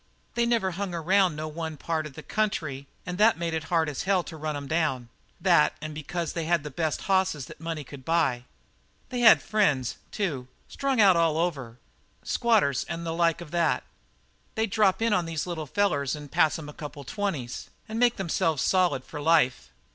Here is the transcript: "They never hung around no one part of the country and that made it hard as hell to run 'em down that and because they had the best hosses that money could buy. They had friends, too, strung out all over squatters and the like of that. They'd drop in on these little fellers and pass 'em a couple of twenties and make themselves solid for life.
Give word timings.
"They 0.33 0.47
never 0.47 0.71
hung 0.71 0.95
around 0.95 1.35
no 1.35 1.47
one 1.47 1.77
part 1.77 2.07
of 2.07 2.15
the 2.15 2.23
country 2.23 2.87
and 3.05 3.19
that 3.19 3.37
made 3.37 3.53
it 3.53 3.65
hard 3.65 3.87
as 3.87 4.01
hell 4.01 4.23
to 4.23 4.35
run 4.35 4.55
'em 4.57 4.65
down 4.65 5.09
that 5.39 5.75
and 5.79 5.93
because 5.93 6.33
they 6.33 6.45
had 6.45 6.63
the 6.63 6.71
best 6.71 7.03
hosses 7.03 7.45
that 7.45 7.59
money 7.61 7.83
could 7.83 8.03
buy. 8.03 8.45
They 9.09 9.19
had 9.19 9.43
friends, 9.43 9.97
too, 10.09 10.47
strung 10.67 10.99
out 10.99 11.15
all 11.15 11.37
over 11.37 11.77
squatters 12.23 12.83
and 12.85 13.05
the 13.05 13.11
like 13.13 13.41
of 13.41 13.51
that. 13.51 13.83
They'd 14.55 14.71
drop 14.71 15.03
in 15.03 15.13
on 15.13 15.27
these 15.27 15.45
little 15.45 15.67
fellers 15.67 16.15
and 16.15 16.31
pass 16.31 16.57
'em 16.57 16.67
a 16.67 16.73
couple 16.73 17.01
of 17.03 17.07
twenties 17.07 17.69
and 17.87 17.99
make 17.99 18.15
themselves 18.15 18.63
solid 18.63 19.03
for 19.03 19.21
life. 19.21 19.69